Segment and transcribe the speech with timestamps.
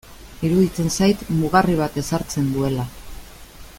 [0.47, 2.87] Iruditzen zait mugarri bat ezartzen duela.